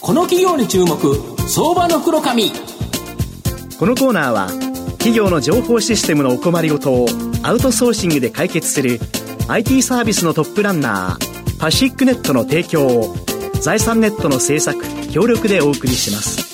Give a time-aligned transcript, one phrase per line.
[0.00, 0.96] この企業に注目
[1.46, 2.50] 相場の袋紙
[3.78, 4.48] このコーナーは
[4.92, 7.06] 企業の情報システムのお困りごとを
[7.42, 8.98] アウトソーシングで解決する
[9.48, 13.14] IT サービスのトップランナーパシックネットの提供を
[13.60, 16.49] 財産ネットの制作協力でお送りします。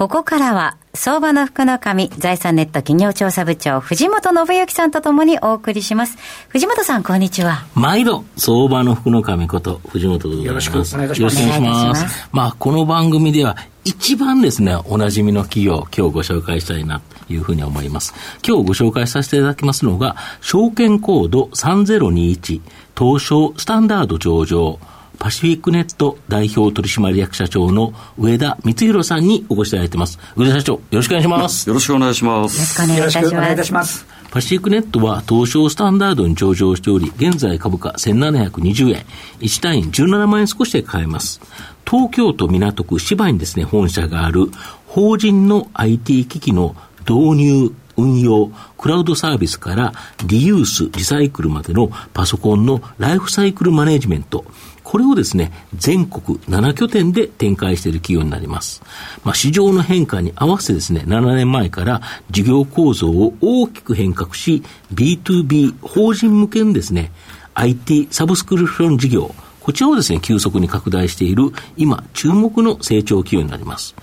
[0.00, 6.16] ここからは、相場の福の神、財産ネット企業調査部長、藤本信之さんとともにお送りします。
[6.48, 7.66] 藤本さん、こんにちは。
[7.74, 10.70] 毎度、相場の福の神こと、藤本でございます。
[10.70, 11.20] よろしくお願いします。
[11.20, 12.28] よろしくお願いします。
[12.32, 18.14] まあ、この番組では、一番ですね、おなじみの企業、今日ご紹介したいな、というふうに思います。
[18.42, 22.62] 今日ご紹介させていただきますのが、証券コード3021、
[22.98, 24.78] 東証スタンダード上場、
[25.20, 30.18] パシフィックネット代表取締役社長の上田光弘さんにお越しいただいてます。
[30.34, 31.68] 上田社長、よろしくお願いします。
[31.68, 32.56] よろしくお願いします。
[32.56, 34.06] よろしくお願いいたします。
[34.30, 39.04] パシフィックネットは東証スタンダードに上場しており、現在株価1720円、
[39.40, 41.42] 1単位17万円少しで買えます。
[41.86, 44.50] 東京都港区芝にですね、本社がある
[44.86, 49.92] 法人の IT 機器の導入、運用、クラウドサービスから
[50.24, 54.44] リユース、リサイクルまでのパソコンのライフサイクルマネジメント、
[54.90, 58.82] これをですね、全国7拠点で展開している企業になります。
[59.22, 67.12] まあ、市場の変化に合わせてですね、7年前から事業構造を大きく変革し、B2B 法人向けにですね、
[67.54, 73.94] IT サブスクリプション事業、こちらをですね、急速に拡大している、今、注目の成長企業になります。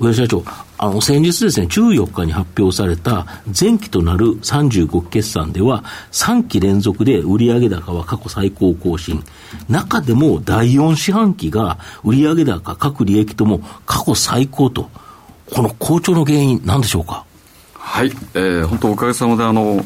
[0.00, 0.42] 上社長、
[0.78, 3.26] あの、先日ですね、14日に発表された
[3.58, 9.22] 前期となる35決算では、3期連続で売上高は過去最高更新。
[9.68, 14.90] 中でも第4四半期が売上高、各利益とも過去最高と。
[15.52, 17.24] この好調の原因、なんでしょうか？
[17.94, 19.80] はい、えー、本当おかげさまであの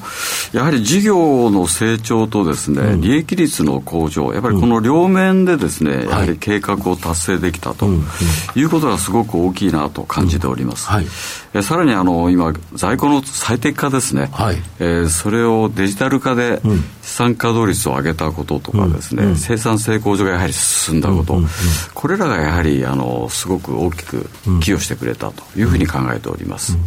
[0.55, 7.87] やはり事業の成長とですね、うん、利益率の向上やっぱりこの両面でですね、うん、やはり計画を達成できたと
[8.57, 10.95] いうことがすごく大きいなと感じております、うん。
[10.95, 16.63] はい、えー、さらにあの今在庫の最適化ですね、はい、えー、それをデジタル化で
[17.03, 21.43] 資産稼働率を上げたこととかですね、生産性向上がやはり進んだこと、
[21.93, 24.31] これらがやはりあのすごく大きく
[24.63, 26.79] 寄与してくれたというふうに考えております、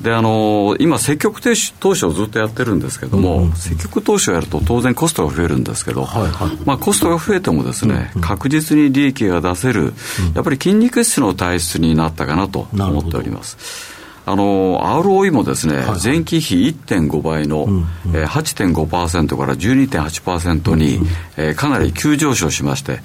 [0.00, 9.92] であの今、積極投資をずっとやってるんですけども、うんうん、積極投資をやると当然コストが増えるんですけど、はいはい、まあ、コストが増えてもですね、うんうん、確実に利益が出せる、
[10.34, 13.92] やっぱり筋肉質の体質になったかなと思っております。
[14.24, 17.86] あの ROE もですね、はい、前期比1.5倍の、うんうん。
[18.14, 23.00] えー、8.5%から12.8%に、うんうん、えー、かなり急上昇しまして、うん、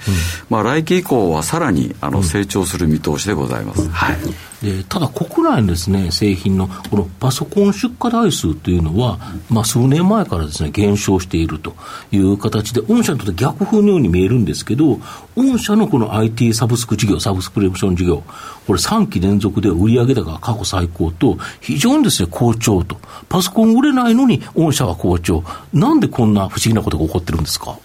[0.50, 3.82] まあ、来期以降はさらにあの成長する見通しでございます。
[3.82, 4.18] うん、はい
[4.62, 9.20] でただ国内のですね、製品のこのパソコン出荷台数というのは、
[9.52, 11.76] まあ、数年前からですね、減少していると
[12.12, 15.00] いう形で、御社にとって逆風のように見えるんですけど、
[15.36, 18.24] 御社のこの IT サブスク事業、サブスクリプション事業、
[18.66, 22.98] これ3期連続で売上高が過去最高と、非常にですね、好調と。
[23.30, 25.44] パソコン売れないのに、御社は好調。
[25.72, 27.78] なんでこんな不思議なことが起こってるんですか？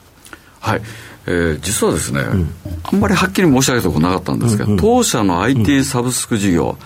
[0.60, 0.83] はい。
[1.27, 6.77] えー、実はですね、うん、あんまりはっきり申し上げたことなかったんですが、うんうん、当社の IT サブスク事業、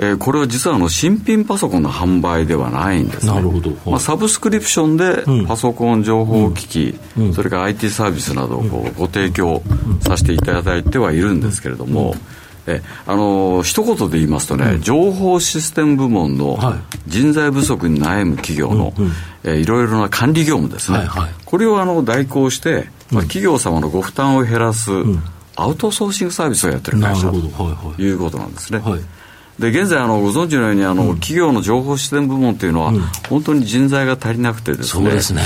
[0.00, 3.32] うん、えー、これは実はあの新品パソコンの販売ではないんですね。
[3.32, 3.70] なるほど。
[3.90, 9.62] まあ、サブスクリプションでパソコン情報機器、うん、それから IT サービスなどをこうご提供
[10.00, 12.14] させていただいてはいるんですけれども、
[12.66, 16.58] えあの一言で言いますとね、うん、情報システム部門の
[17.06, 18.94] 人材不足に悩む企業の、はい
[19.44, 24.90] えいろいろな管理業務ですね、はいはい、これをあの代行して、まあ、企業様のご負担を減らす、
[25.56, 27.36] アウトソーシングサービスをやってる会社と
[28.02, 28.78] いうことなんですね。
[28.78, 29.00] はい。
[29.58, 35.40] で現在あのご存知のようにあの、うん、企業の情報システム部門というのは、うん、本当に人材が足りなくてですね、そ、ね、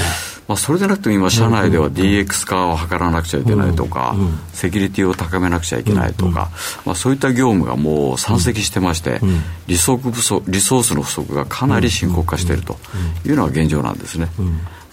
[0.49, 6.51] まあ、それでなくても今社内では DX 化を図らなくちゃいけないとか、うん、セキュリティを高めなくちゃいけないとか、
[6.85, 9.21] まあ、そういった業務がもう山積してまして、
[9.69, 12.77] リソ不足リソースの不足がかなり深刻化していると
[13.25, 14.27] いうのが現状なんですね。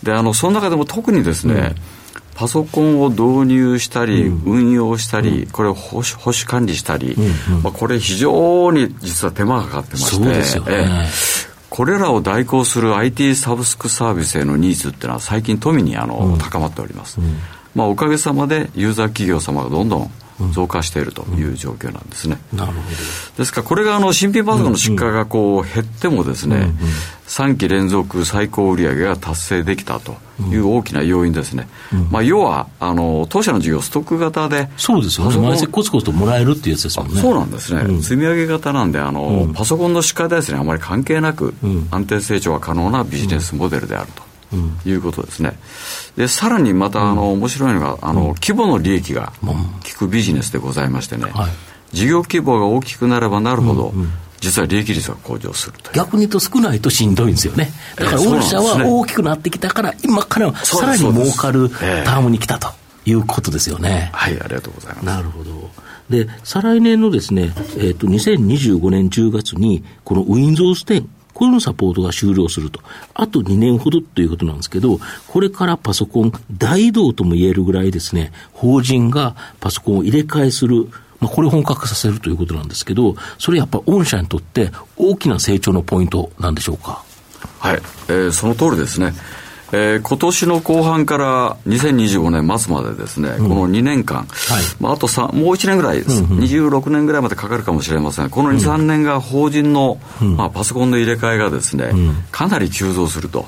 [0.04, 1.74] であのその中でも特にですね、
[2.38, 7.16] パソコンを導入したり、運用したり、これを保守保守管理したり、
[7.64, 11.08] まあ、これ非常に実は手間がかかってまして、ね、
[11.72, 17.38] これらを代行する IT サブスクサービスへのニーズっていうのは最近富にあの、うん、高まっております、うん、
[17.74, 20.12] まあ、おかげさまでユーザー企業様がどんどん
[20.52, 22.38] 増加しているという状況なんですね。
[22.54, 22.88] なるほど。
[23.38, 26.72] ですから、これがあの新品パソコンの出荷がこう減ってもですね、
[27.28, 30.16] 3期連続最高売上が達成できたと
[30.52, 31.68] いう大きな要因ですね。
[32.12, 34.70] まあ、要は、あの、当社の事業ストック型で。
[34.78, 35.38] そうですよね。
[35.38, 37.20] 毎月コツコツともらえるっていうやつですもんね。
[37.22, 38.02] そうなんですね。
[38.02, 41.54] 積み上げ型なんで、あの、パソコンの出荷台数にあまり関係なく、
[41.92, 44.27] 安定成長が可能なビジネスモデルであると。
[44.86, 45.58] いうことですね。
[46.16, 49.56] で、さらにまた、あの、面白いのが、あの、規模の利益が効
[49.98, 51.32] くビジネスでございましてね、
[51.92, 53.94] 事業規模が大きくなればなるほど、
[54.40, 57.72] 実は利益率が向上すると逆に言うと少ないとしんどいんですよね。
[57.96, 62.70] だから御社は大きくなってきたから、今からさらに儲かるタームに来たと
[63.06, 64.10] いうことですよね。
[64.14, 65.06] はい、ありがとうございます。
[65.06, 65.70] なるほど。
[66.10, 71.06] で、再来年のですね、えっ、ー、と、2025年10月に、この Windows 10、
[71.38, 72.82] このサポートが終了すると。
[73.14, 80.88] あと2年ほどということなんですけど、これからパソコン大移動とも言えるぐらいですね、法人がパソコンを入れ替えする、
[81.20, 87.04] まあ、これを本格化させるということなんですけど、それやっぱ御社にとって大きな成長のポイントなんでしょうか？
[87.60, 89.14] はい、えー、その通りですね。
[89.72, 94.28] えー、今年の後半から2025年末までですね、うん、この2年間、はい、
[94.80, 96.32] まあ、あともう1年ぐらいです、うん。
[96.32, 98.30] うん、26年ぐらいまでかかるかもしれません。
[98.30, 103.46] この2、3年が法人の、うん、まあ、パソコンの入れ替えがですね、うん、かなり急増すると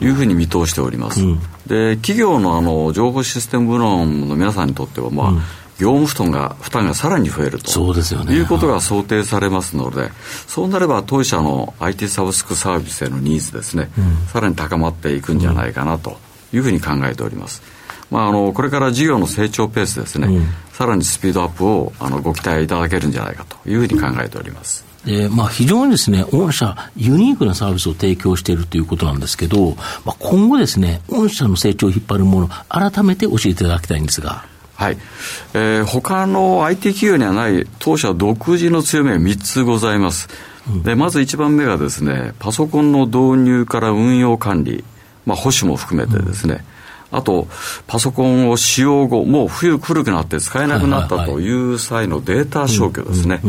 [0.00, 1.20] いうふうに見通しております。
[1.66, 7.70] で企業のあの情報システム部門の皆さんにとっては、まあ業務負担が負担がさらに増えると。
[7.70, 10.10] そうですよ、ね、いうことが想定されますので、
[10.46, 16.16] そうなれば当社の IT サブスクサービスへのニーズですね、うん、さらに高まっていくんじゃないかなと。
[16.52, 17.62] いうふうに考えております。
[18.10, 23.56] まあ、あのこれから事業の成長ペースですね、うん、さらにスピードアップをあのご期待いただけるんじゃないかと。
[23.68, 24.84] いうふうに考えております。
[25.04, 29.74] でまあ、非常にですね、御社、ユニークなサービスを提供しているということなんですけど、
[30.04, 34.44] まあ、今後ですね、御社の成長を引っ張るもの、改めて教えていただきたいんですが。
[34.82, 34.98] はい。
[35.54, 40.28] えー、他の IT 企業にはない当社独自の強みが3つございます。
[40.84, 44.84] で、まず1番目がですね、パソコンの導入から運用管理、
[45.24, 46.64] まあ、保守も含めてですね、
[47.12, 47.46] うん、あと、
[47.86, 53.40] パソコンを使用後、もう冬古くなって使えなくなったという際のデータ消去ですね。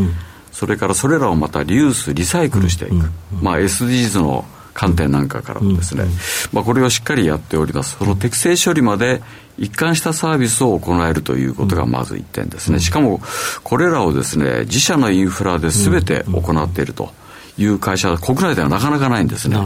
[0.52, 3.10] それからそれらをまたリユース、リサイクルしていく。
[3.40, 4.44] まあ、SDGs の
[4.74, 6.04] 観点なんかからもですね、
[6.52, 7.96] まあ、これをしっかりやっております。
[7.98, 9.22] その適正処理まで
[9.56, 12.80] 一貫したサービスを行えるということがまず一点ですね。
[12.80, 13.20] しかも、
[13.62, 17.12] これらをですね、自社のインフラで全て行っていると。
[17.56, 19.56] いう会社は国内ではなかなかないんですね。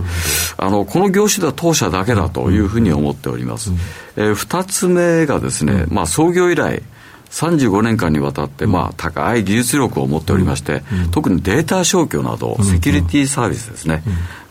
[0.58, 3.72] あの、この業種では当社だけだというふうに思っております。
[4.16, 6.82] えー、二つ目がですね、まあ創業以来、
[7.30, 14.02] 35年間にわたって、まあ、高い技術力を持っておりまして、特にデータ消去など、セキュリティサービスですね、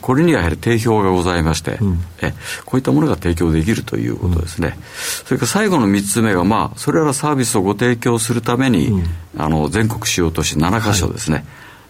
[0.07, 1.79] これにはやはり定評がございまして、
[2.21, 2.31] え
[2.65, 4.77] こういったものが提供できるということですね。
[5.25, 9.03] それから最後の3つ目が、まあ、それらサービスをご提供するために、
[9.37, 11.45] あの全国主要都市7カ所ですね、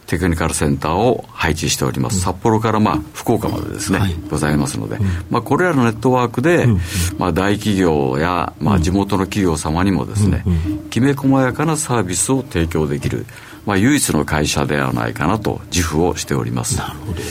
[0.07, 4.97] テクニカルセンターを配置しております、札幌からまあ福岡までですね、はい、ございますので、
[5.29, 6.65] まあ、これらのネットワークで、
[7.19, 10.43] まあ、大企業やまあ地元の企業様にもですね、
[10.89, 13.27] きめ細やかなサービスを提供できる、
[13.67, 16.79] まあ、唯一の会社ではないかなと自負をしております。
[16.79, 17.21] なるほど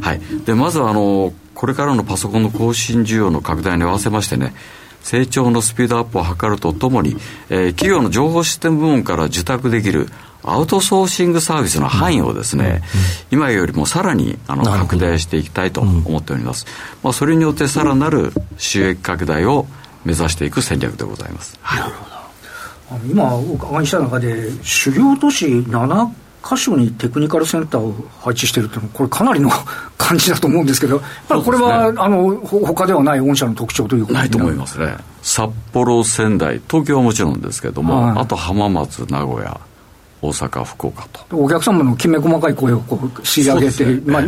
[0.00, 4.54] はい、でまずあのこれからのパソコンの更新需要の拡大に合わせましてね
[5.02, 7.16] 成長のスピードアップを図るとともに、
[7.50, 10.08] えー、企業の情報システム部門から受託できる
[10.42, 12.82] アウトソーシングサービスの範囲をですね、
[13.30, 16.66] 今よりもさらにあの拡大していきたいと思っております。
[17.02, 19.66] まあ、それによってさらなる収益拡大を
[20.04, 21.58] 目指していく戦略でございます。
[21.64, 22.14] なるほど。
[23.06, 26.10] 今お伺いした中で主要都市7
[26.44, 29.50] 箇所にテクニカルセンターを配置してるっていうのはこれかなりの
[29.96, 34.96] 感じだと思うんですけどやっぱりこれは、ね、あの他ではない御社の特徴ということないと思いますね。
[35.22, 39.58] 札幌仙台東京はもちろんですけども、はい、あと浜松名古屋
[40.24, 41.36] 大阪、福岡と。
[41.36, 44.22] お客様のきめ細かい声をこう仕上げて、ね、まあ、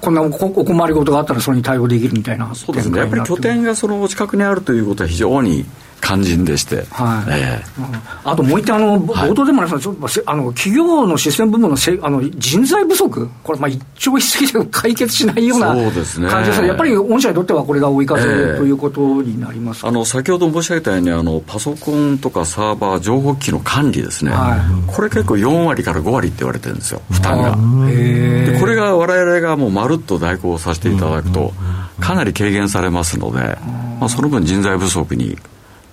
[0.00, 5.66] こんなお困りごとがあったらそれに対応できるみたいなそうですね、やっぱり拠点がそのお近くにあるということは非常に
[6.00, 7.40] 肝心でして、はい。
[7.40, 10.30] えー、あともう一点あの、冒頭でもありました。
[10.30, 18.22] あの企業のシステム部門のせあの人材不足、これ、まあ、一朝一夕で解決しないような感じですね、やっぱり御社にとってはこれが追い風
[18.56, 24.60] ということになります、あの先ほど申し上げたようにあの、パソコンとかサーバー、情報機器の管理ですね、はい、
[24.92, 27.56] これ結構4割から5割って言われてるんですよ、負担が。
[27.90, 31.52] でこれが我々がもうまるっと代行させていただくと、
[32.00, 33.58] かなり軽減されますので、
[34.00, 35.38] まあ、その分人材不足に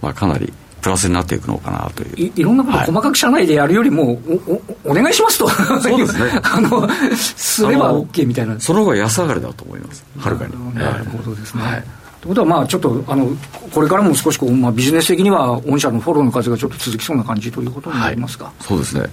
[0.03, 2.27] まあ、かなりプラスになっていくのかなという。
[2.27, 5.49] いいろんなこと細かく社内でやるよりも、おおお願いしますと。
[5.49, 6.39] そうですね。
[6.43, 8.59] あのすれば OK みたいな。
[8.59, 10.03] その方が安上がりだと思います。
[10.19, 10.75] はるかに。
[10.75, 11.83] なるほどですね、はい。
[12.19, 12.27] とい。
[12.27, 13.29] うことは、まあ、ちょっとあの
[13.71, 19.05] これからも少しこう、まあ、ビジネス的には御社のフォローの数がちょっと続きそうな感じということになりますか、はい、そうですね。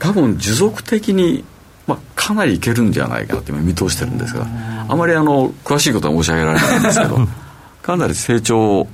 [0.00, 1.44] 多分持続的に、
[1.86, 4.44] まあ、かなりいけるんじゃないかと今見通してるんですが。
[4.88, 7.18] あまりあの詳しいことは申し上げられないんですけど。
[7.82, 8.88] かなり成長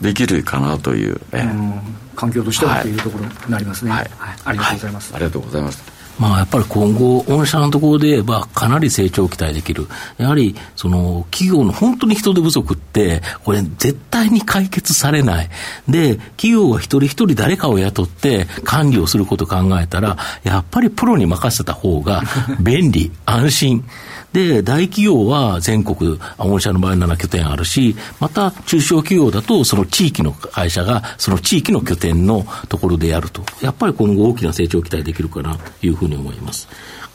[0.00, 1.80] できるかなという、えー、
[2.14, 6.00] 環境としてはというところになりますね、はい、はい、ありがとうございます、はい、ありがとうございます。
[6.20, 9.86] まあ、やっぱり今後、御社のところで言えば、かなり成長を期待できる。
[10.18, 15.48] やはり、その、企業の本当に人手不足って、これ、絶対に解決されない。
[15.88, 22.22] で、企業は一人一人誰かを雇って管理をすることを考えたら、やっぱりプロに任せた方が
[22.60, 23.84] 便利、安心。
[24.32, 33.42] で、大企業は全国、御社の場合7拠点あるし、また中小企業だとその地域の会社がその地域の拠点のところでやると。
[33.60, 36.68] やっぱり今後大きな成長を期待できるかなというふうに思います。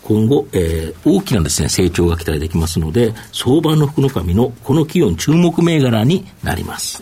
[0.03, 7.01] 今後、えー、大きなですね、成長が期待できますので、相場の福の神のこの企業の注目銘柄になります。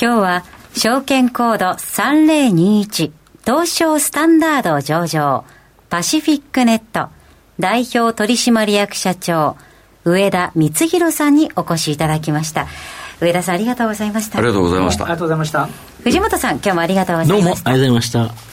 [0.00, 0.44] 今日は、
[0.74, 3.12] 証券コード3021
[3.44, 5.44] 東証スタンダード上場
[5.90, 7.10] パシフィックネット
[7.58, 9.56] 代表取締役社長、
[10.04, 12.66] 上田光弘さんにお越しいただきました。
[13.20, 14.38] 上田さんありがとうございました。
[14.38, 15.04] ありがとうございました。
[15.04, 15.68] ありがとうございました。
[16.02, 17.40] 藤本さん、今日もありがとうございました。
[17.40, 18.52] どうもありがとうございました。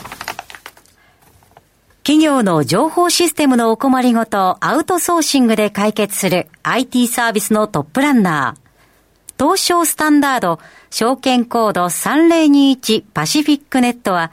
[2.04, 9.44] 企業の情報システムのお困りごとアウトソーシングで解決する IT サービスのトップランナー。
[9.44, 14.32] 東証スタンダード証券コード3021パシフィックネットは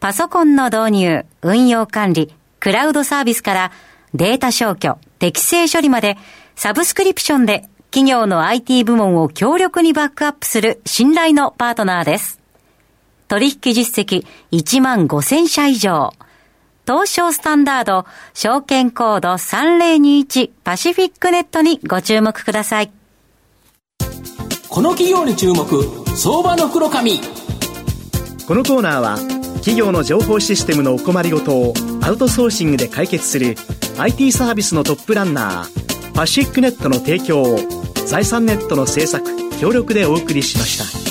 [0.00, 3.72] パソコンの導入、運用管理、クラウドサービスから
[4.14, 6.16] データ消去、適正処理まで、
[6.56, 12.40] サブスクリプションで企業の IT 部門を強力にバックアップする信頼のパートナーです。
[13.28, 16.12] 取引実績1万5000社以上。
[16.86, 22.90] 東証スタンダード、証券コード3021パシフィックネットにご注目ください。
[24.68, 25.66] この企業に注目、
[26.16, 27.20] 相場の黒髪。
[28.46, 29.18] このコーナーは、
[29.56, 33.56] 企業の情報システムのお困りごとをアウトソーシングで解決する
[34.00, 37.58] IT サービスのトップランナーパシックネットの提供を
[38.06, 39.26] 財産ネットの制作
[39.58, 41.07] 協力でお送りしました。